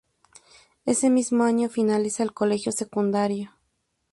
[0.87, 3.53] Ese mismo año finaliza el colegio secundario.